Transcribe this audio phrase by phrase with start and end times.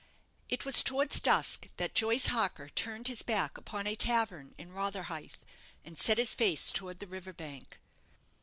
[0.49, 5.35] It was towards dusk that Joyce Harker turned his back upon a tavern in Rotherhithe,
[5.85, 7.77] and set his face towards the river bank.